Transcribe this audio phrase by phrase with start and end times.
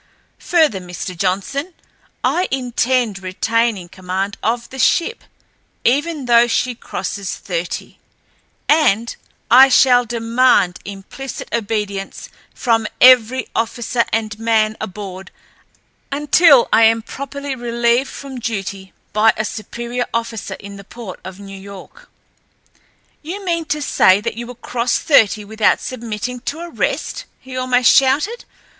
[0.39, 1.15] Further, Mr.
[1.15, 1.75] Johnson,
[2.23, 5.23] I intend retaining command of the ship,
[5.85, 7.99] even though she crosses thirty,
[8.67, 9.15] and
[9.51, 15.29] I shall demand implicit obedience from every officer and man aboard
[16.11, 21.39] until I am properly relieved from duty by a superior officer in the port of
[21.39, 22.09] New York."
[23.21, 27.91] "You mean to say that you will cross thirty without submitting to arrest?" he almost
[27.95, 28.45] shouted.